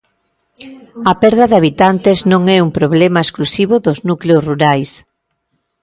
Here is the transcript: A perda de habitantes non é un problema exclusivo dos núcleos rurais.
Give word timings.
A 1.11 1.13
perda 1.21 1.45
de 1.49 1.57
habitantes 1.59 2.17
non 2.31 2.41
é 2.55 2.57
un 2.67 2.71
problema 2.77 3.19
exclusivo 3.25 3.75
dos 3.85 3.97
núcleos 4.09 4.45
rurais. 4.49 4.91